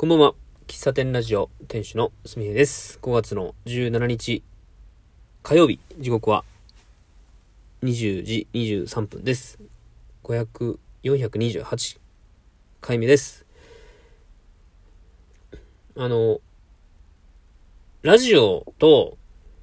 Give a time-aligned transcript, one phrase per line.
[0.00, 0.32] こんばんは。
[0.66, 2.98] 喫茶店ラジオ店主のすみへです。
[3.02, 4.42] 5月の17日
[5.42, 6.42] 火曜日、時刻は
[7.82, 9.58] 20時23分です。
[10.24, 11.98] 500、428
[12.80, 13.44] 回目です。
[15.94, 16.40] あの、
[18.00, 19.18] ラジオと、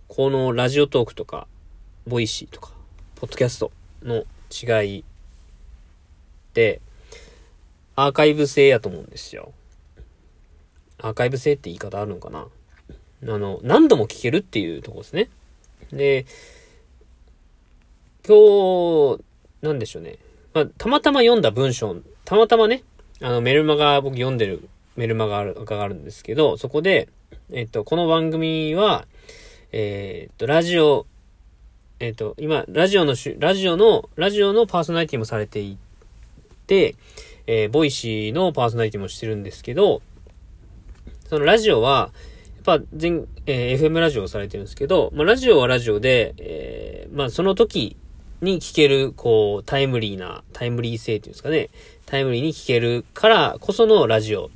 [0.08, 1.48] このラジオトークとか、
[2.06, 2.74] ボイシーとか、
[3.16, 3.72] ポッドキャスト
[4.04, 5.04] の違いっ
[6.54, 6.80] て、
[7.96, 9.52] アーカイブ制やと思うんですよ。
[11.00, 12.48] アーカイブ性って言い方あるのかな？
[13.24, 15.30] あの、何度も聞けるっていうとこですね。
[15.92, 16.26] で、
[18.28, 19.24] 今日、
[19.62, 20.18] なんでしょうね。
[20.54, 22.84] まあ、たまたま読んだ文章、たまたまね、
[23.22, 27.10] あの、メルマガ、僕読んでるメルマガがあるんですけど、そこで、
[27.52, 29.06] えっと、この番組は、
[29.72, 31.06] えー、っと、ラジオ、
[32.00, 35.78] えっと、今、ラジオのラジオの、ラジオのパーソナリティもされてい
[36.68, 36.96] て、
[37.48, 40.02] えー、 Voicy のパーソナリティもしてるんですけど、
[41.28, 42.12] そのラジオは、
[42.68, 47.98] やっぱ全、えー、FM ラジオをされてるんですけど、まあ、ラジオはラジオで、えー、まあ、その時
[48.42, 51.70] に聞ける、こう、タイムリーな、タイムリー性っていうんですかね、
[52.06, 54.50] タイムリーに聞けるからこそのラジオ。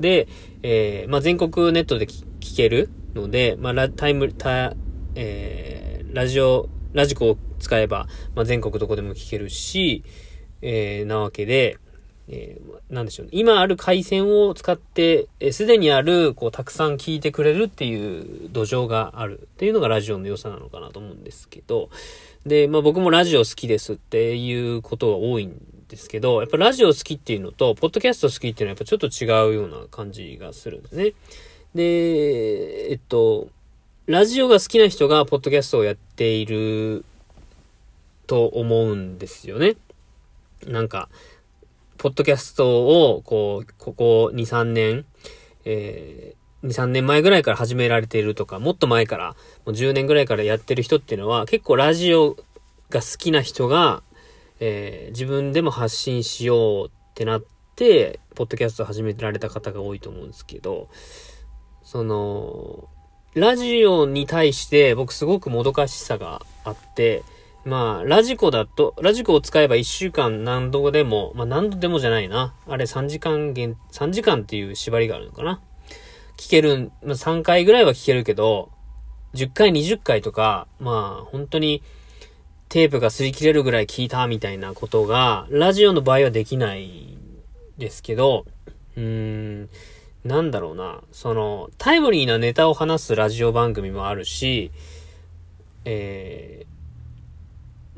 [0.00, 0.26] で、
[0.62, 4.74] えー、まあ、全国ネットで聞けるので、まあ、ラ、タイム、タ、
[5.14, 10.02] えー、ラジオ、ラジコを使えば、まあ、全国どこでも聞けるし、
[10.62, 11.78] えー、なわけで、
[12.32, 13.30] えー、なんでしょうね。
[13.34, 21.90] 今ある回線を使って、す、え、で、にある、こう、たくさん聞いてくれるっていう土壌があるっていうのがラジオの良さなのかなと思うんですけど、
[22.46, 31.12] で、まあ僕もラジオ好きですっていうことが多いんですけど、やっぱラジオ好きっていうのと、ポッドキャスト好きっていうのはやっぱちょっと違うような感じがするんですね。
[31.74, 33.48] で、えっと、
[34.06, 37.04] ラジオが好きな人がポッドキャストをやっている
[38.28, 39.74] と思うんですよね。
[40.66, 41.08] なんか、
[42.00, 45.04] ポッドキャストを、こう、ここ2、3年、
[45.66, 52.36] えー、2、3年前ぐらいから始められているとか、もっと前から、もう10年ぐらいからやってる人っていうのは、結構ラジオ
[52.88, 54.02] が好きな人が、
[54.60, 57.44] えー、自分でも発信しようってなっ
[57.76, 60.88] て、ポッドキャストを始められた方が多いと思うんですけど、
[61.82, 62.88] その、
[63.34, 67.24] ラジオに対して僕すごくもどかしさがあって、
[67.64, 72.54] まあ、ラジコだと、ラジコを使えば1週間何度でも、まあ何度でもじゃないな。
[72.66, 75.60] あれ3時間限、3時間っていう縛りがあるのかな。
[76.36, 78.70] 聞ける、まあ3回ぐらいは聞けるけど、
[79.34, 81.82] 10回、20回とか、まあ本当に
[82.70, 87.18] テープが擦り切れるぐらい聞いたみたいなことが、ラジオの場合はできない
[87.78, 88.46] ですけど、
[88.96, 89.68] うーん、
[90.24, 91.02] なんだろうな。
[91.12, 94.70] その、タイムリーなネタを話すラジオ番組もあるし、
[95.84, 96.69] えー、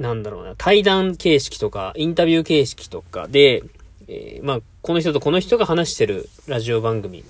[0.03, 3.63] なんだろうな、対談形式とか、インタビュー形式とかで、
[4.09, 7.25] えー、まあ、この人とこの人が話してるラジオ番組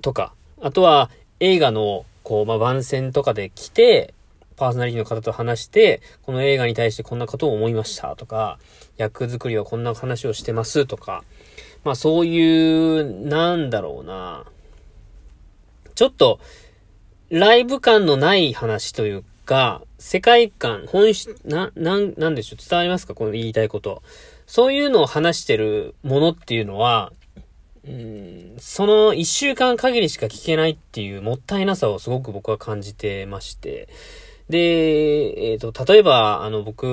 [0.00, 0.32] とか、
[0.62, 4.14] あとは映画の、こう、まあ、番宣とかで来て、
[4.56, 8.58] パーソナリティの方と話して、この映画に対してこんなことを思いましたとか、
[8.96, 11.24] 役作りはこんな話をしてますとか、
[11.84, 14.46] まあそういう、なんだろうな。
[15.94, 16.40] ちょっと、
[17.28, 22.68] ライブ感のない話というか、世界観、本質、な、なん、なんでしょう？
[22.68, 23.14] 伝わりますか？
[23.14, 24.02] この言いたいこと。
[24.46, 27.12] そういうのを話してるものっていうのは、
[27.86, 33.88] うん、その一週間限りしか聞けないっていうもったいなさをすごく僕は感じてまして。
[34.48, 34.58] で、
[35.52, 36.86] えっ、ー、と、例えば、あの、僕、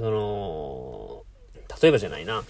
[0.00, 1.24] その、
[1.82, 2.42] 例えばじゃないな。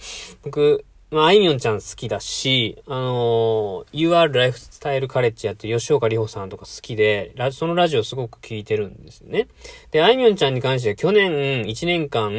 [0.43, 9.49] 僕、まあ、あいみょんちゃん好きだし、あのー、UR ライフスタイルカレッジやってる吉岡里帆さんとか好きで、そのラジオすごく聞いてるんですよね。
[9.91, 12.31] で、あいみょんちゃんに関しては去年1年間、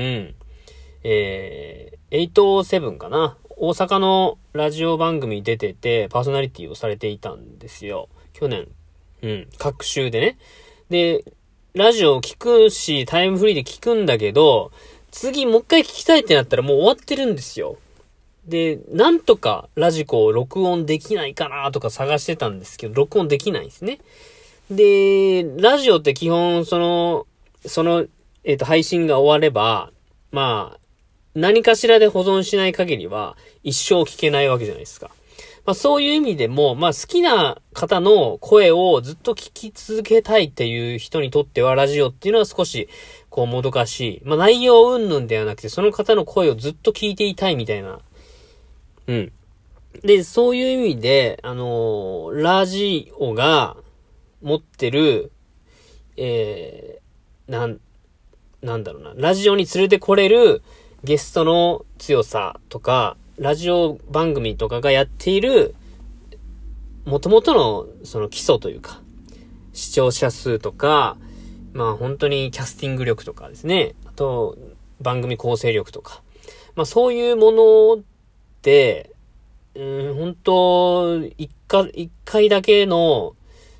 [1.05, 8.09] えー、807かな大阪のラジオ番組に出てて、パーソナリティをされていたんですよ。
[8.33, 8.69] 去年。
[9.21, 9.49] うん。
[9.59, 10.39] 各週でね。
[10.89, 11.25] で、
[11.75, 14.73] ラジオを聞くし、タイムフリーで聞くんだけど、
[15.11, 17.77] 次もう一回聞きたいってなったらもう終わってるんですよ。
[18.47, 23.99] で、なんとかラジコを録音できないかなとか探してたんですけど、録音できないんですね。
[24.71, 27.27] で、ラジオって基本、その、
[27.67, 28.07] その、
[28.45, 29.91] えっ、ー、と、配信が終われば、
[30.33, 30.79] まあ、
[31.35, 35.11] 何かしらで保存しない限りは、一生聞けないわけじゃないですか。
[35.65, 42.89] まあそういう意味でも、まあ好きな方の声をずっと聞き続けたいっていう人にとってはラジオっていうのは少し、
[43.31, 44.23] こうもどかしい。
[44.25, 48.01] まあ内容云々ではなくて、その方の声をずっと聞いていたいみたいな
[49.07, 49.33] うん。
[50.03, 53.77] で、そういう意味で、あのー、ラジオが
[54.43, 55.31] 持ってる、
[56.17, 57.81] えー、なん、
[58.63, 60.63] なんだろうな、ラジオに連れてこれる
[61.05, 65.75] ゲストの強さとか、ラジオ番組とかがやっている、
[67.05, 69.01] 元々のその基礎というか、
[69.73, 71.17] 視聴者数とか、
[71.73, 73.95] まあ本当にキャスティング力とかですね。
[74.07, 74.57] あと、
[75.01, 76.23] 番組構成力とか。
[76.77, 77.53] まあそういうも
[77.97, 78.03] の、
[79.75, 83.35] うん、本当一回、一回だけの、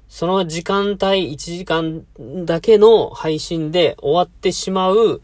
[0.09, 2.05] その時間帯、1時間
[2.45, 5.23] だけの配信で終わってしまう、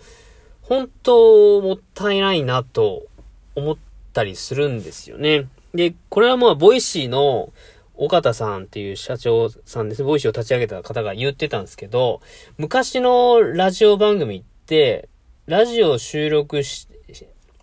[0.62, 3.06] 本当もったいないなと
[3.54, 3.76] 思っ
[4.12, 5.46] たりするんですよね。
[5.74, 7.52] で、これはまあ、 Voicy の
[7.94, 10.06] 緒方さんっていう社長さんですね。
[10.06, 12.20] Voicy を立ち上げた方が言ってたんですけど、
[12.56, 15.08] 昔のラジオ番組って、
[15.46, 16.86] ラジオ収録し、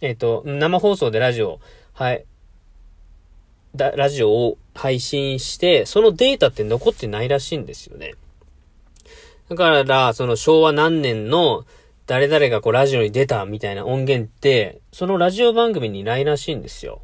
[0.01, 1.59] えっ、ー、と、生放送でラジオ、
[1.95, 2.25] はい、
[3.73, 8.15] だ、ラジオを配信して、そのデータって残ってないらしいんですよね。
[9.47, 11.65] だから、その昭和何年の
[12.05, 17.01] 誰々がこうラジオに出たみたいな音源って、そのラジオ番組にないらしいんですよ。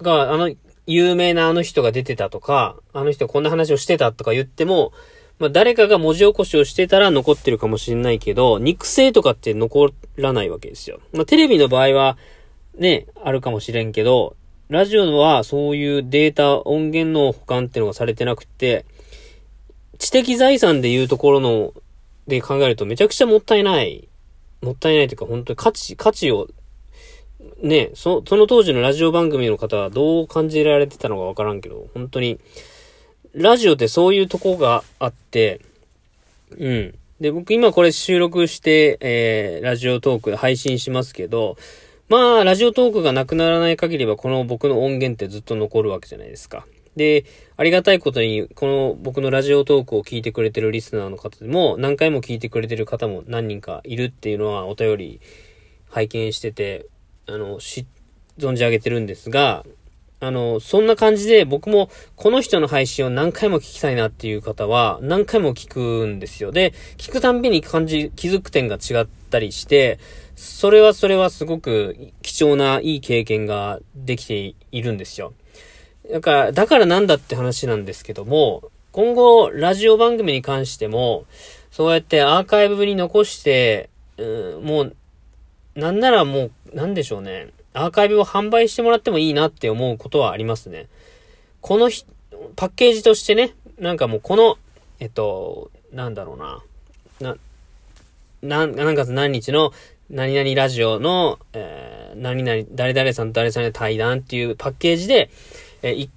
[0.00, 0.54] が、あの、
[0.86, 4.92] 有名なあの人が出てたとか、あの人こんな話をしてたとか言っても、
[5.40, 11.00] まあ誰かが文字起こしをしてたら残ってるかもしれないけど、肉声とかって残らないわけですよ。
[11.12, 12.16] まあテレビの場合は、
[12.76, 14.36] ね、あるかもしれんけど、
[14.68, 18.84] ラジオはそういうデータ、音源の保管っていうのがされてなくて、
[19.98, 21.72] 知的財産でいうところの、
[22.26, 24.08] で考えるとめちゃくちゃもったいない。
[24.60, 26.48] もったいないというか本当に価値、価値を、
[27.62, 32.40] ね、そ、その当時のラジオ番組の方はどう感じられてたのかわからんけど、本当に、
[33.32, 35.60] ラジオってそういうとこがあって、
[36.58, 36.94] うん。
[37.20, 41.56] で、僕今これ収録して、えー、ラジオトークで配信しますけど、
[42.08, 46.64] まあ、ラジオトークがなくならない限りは、この僕の音源ってずっと残るわけじゃないですか。
[46.94, 47.24] で、
[47.56, 55.20] ありがたいことに、この僕のラジオトークを聞いてくれてるリスナーの方でも、何回も聞いてくれてる方も何人かいるっていうのはお便り
[55.90, 56.86] 拝見してて、
[57.26, 57.86] あの、し、
[58.38, 59.64] 存じ上げてるんですが、
[60.20, 66.52] あの、そんな感じで僕もこの人の配信を何回も聞きたいなっていう方は何回も聞くんですよ。
[66.52, 69.98] で、聞くたんびに感じ、気づく点が違ってたりして、
[70.34, 75.32] それはそれはすごく貴重ないい経験ができているんですよ。
[76.10, 81.24] だから、だからなんだって話なんですけども、今後、ラジオ番組に関しても、
[81.70, 84.96] そうやってアーカイブに残して、うん、もう、
[85.74, 87.48] なんならもう、なんでしょうね。
[87.74, 90.88] アーカイブを販売してもらってもいいなって思うことはありますね。
[91.60, 91.90] この
[92.56, 94.56] パッケージとしてね、なんかもうこの、
[95.00, 96.62] えっと、なんだろうな。
[97.20, 97.36] な、
[98.42, 99.72] な、何月何日の
[100.10, 105.30] 何々ラジオの、えー、何々、誰々さんと誰さん対談っていうパッケージで、
[105.82, 106.08] えー、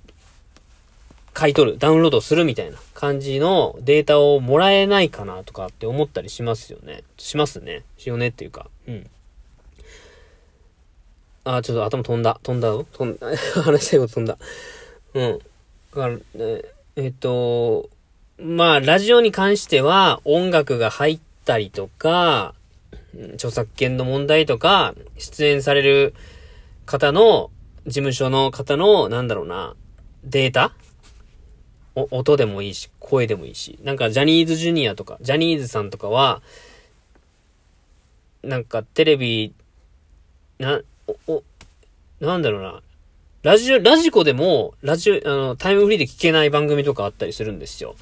[1.33, 7.03] 買い取る、ダウンロードするみたいな感じのデータをもらえないかなとかって思ったりしますよね。
[7.17, 7.83] しますね。
[7.97, 8.67] しよねっていうか。
[8.87, 9.09] うん。
[11.45, 12.39] あ、ちょっと頭飛んだ。
[12.43, 12.85] 飛んだよ。
[12.91, 13.27] 飛んだ。
[13.63, 14.37] 話したいこと飛んだ。
[15.13, 15.39] うん。
[15.39, 17.89] だから、ええっと、
[18.37, 21.19] まあ、ラジオに関しては音楽が入っ
[21.49, 22.53] たりとか、
[23.33, 26.13] 著作権の問題とか、出演される
[26.85, 27.49] 方の、
[27.87, 29.75] 事務所の方の、なんだろうな、
[30.23, 30.75] データ？
[31.95, 33.79] 音でもいいし、声でもいいし。
[33.83, 36.43] なんか、ジャニーズジュニアとか、ジャニーズさんとかは、
[38.43, 39.51] なんか、テレビ、
[40.59, 41.43] な、お、お、
[42.19, 42.81] なんだろうな。
[43.41, 47.95] ラジオ、ラジコでも、ラジオ、あの、タイムフリーで聞けない番組とかあったりするんですよ。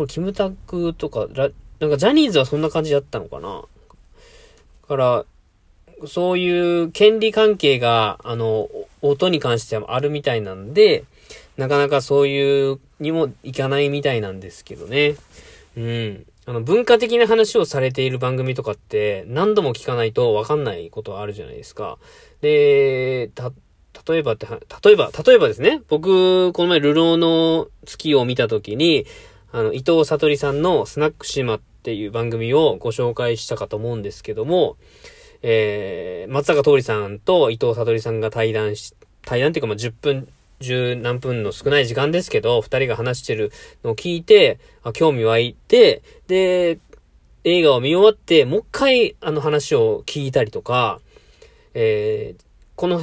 [0.00, 3.64] これ、キムタクとか、ラ、なんかジャニーズはそんな感じだったのかな
[4.88, 5.26] から、
[6.06, 8.70] そういう権利関係が、あの、
[9.02, 11.04] 音に関してはあるみたいなんで、
[11.58, 15.16] なかなかそういうにもいかないみたいなんですけどね。
[15.76, 16.24] うん。
[16.46, 21.98] あの、文化的な話をされている番組とかって何度も聞かないとわかんないことはあるじゃないですか。
[22.40, 23.52] で、た、
[24.08, 29.04] 例えばって、例えば、例えばですね、僕、この前、流浪の月を見たときに、
[29.52, 34.76] あの、伊藤悟さんのスナック島っていう番組をご紹介したかと思うんですけども、
[35.42, 40.28] えー、松坂桃李さんと伊藤悟さんが対談し、対談っていうかまあ10分、
[40.60, 43.50] 十何分の少ない時間ですけど、二人が話してる
[43.82, 46.78] のを聞いて、あ興味湧いて、で、
[47.44, 51.00] 映画を見終わって、もう一回あの話を聞いたりとか、
[51.74, 52.42] えー、
[52.76, 53.00] この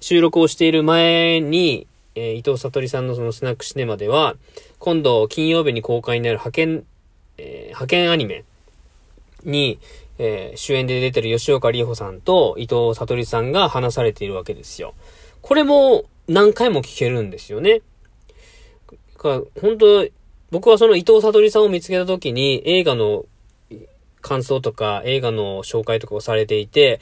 [0.00, 1.86] 収録をしている前に、
[2.16, 4.34] えー、伊藤悟さんのそのスナックシネマでは、
[4.80, 6.84] 今度金曜日に公開になる派遣
[7.38, 8.44] えー、派遣アニメ
[9.44, 9.78] に、
[10.18, 14.94] えー、主演で出てる吉岡里帆さんと伊藤悟さんが話されているわけですよ。
[15.42, 17.82] これも何回も聞けるんですよね。
[19.16, 20.06] か本当
[20.50, 23.24] 僕はその伊藤悟さんを見つけた時に映画の
[24.20, 27.00] 感想とか映画の紹介とかをされていて、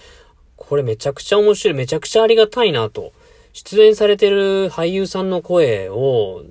[0.57, 3.13] これめちゃくちゃ面白い、めちゃくちゃありがたいなと。
[3.55, 6.43] 出演されてる俳優さんの声を、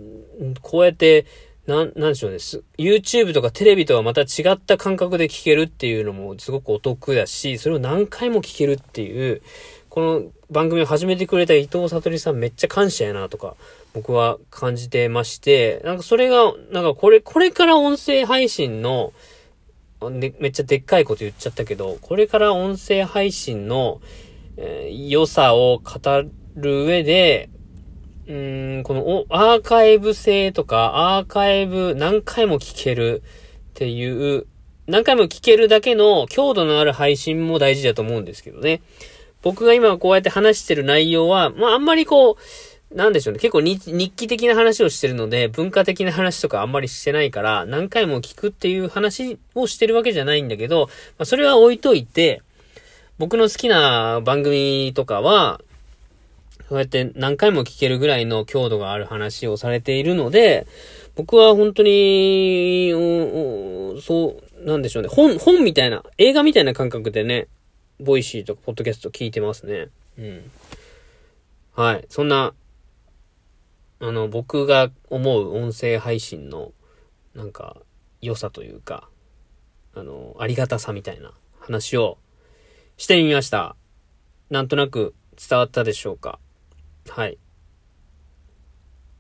[0.61, 1.25] こうやって、
[1.67, 2.37] なん、なんでしょうね。
[2.77, 9.41] YouTube とかテレビとはまた違った感覚で聞けるっていうのもすごくお得だし、それを何回も聞けるっていう、
[9.89, 13.55] この番組を始めてくれた伊藤悟さんめっちゃ感謝やなとか、
[13.93, 19.11] 僕は感じてまして、なんかそれが、なんかこれ、これから音声配信の、
[20.09, 24.01] ね、めっちゃでっかいこと言っちゃったけど、これから音声配信の、
[24.55, 27.49] えー、良さを語るる上で、
[28.27, 33.21] うーん、このおアーカイブ性とか、アーカイブ何回も聞ける
[33.71, 34.47] っていう、
[34.87, 38.81] 何回も聞けるだけの強度のある配信も大事だと思うんですけどね。
[39.41, 42.37] 僕が今こうやって話してる内容は、まああんまりこ
[42.91, 43.39] う、なんでしょうね。
[43.39, 52.41] 結構日記的な話をしてるので、文化的な話とかあんまりしてないから、何回も聞くっていう話をしてるわけじゃないんだけど、まあ、それは置いといて、
[53.17, 55.59] 僕の好きな番組とかは、
[56.69, 60.65] そうやって何回も聞けるぐらいの強度がある話をされているので、
[61.15, 62.91] 僕は本当に、
[64.01, 65.09] そう、なんでしょうね。
[65.09, 67.47] 本、本みたいな、映画みたいな感覚でね、
[67.99, 69.89] Voicy とかポッドキャスト聞いてますね。
[70.17, 70.51] うん。
[71.75, 72.05] はい。
[72.09, 72.53] そんな、
[73.99, 76.71] あの、僕が思う音声配信の、
[77.35, 77.77] なんか、
[78.21, 79.09] 良さというか、
[79.93, 82.17] あの、ありがたさみたいな話を
[82.97, 83.75] してみました。
[84.49, 86.39] なんとなく伝わったでしょうか？
[87.09, 87.37] はい。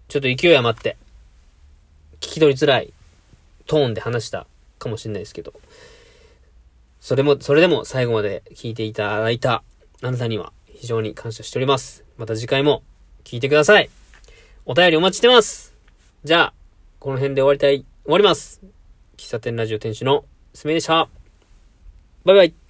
[0.07, 0.97] ちょっと勢い余って、
[2.19, 2.93] 聞き取りづらい
[3.65, 4.47] トーンで話した
[4.79, 5.53] かもしれないですけど、
[6.99, 9.63] それも、それでも最後まで聞いていただいた
[10.01, 12.03] あなたには非常に感謝しております。
[12.17, 12.83] また次回も
[13.23, 13.89] 聞いてください。
[14.65, 15.73] お便りお待ちしてます。
[16.23, 16.53] じゃあ、
[16.99, 18.61] この辺で終わりたい、終わります。
[19.17, 21.09] 喫茶店ラジオ店主のすめでした。
[22.25, 22.62] バイバイ。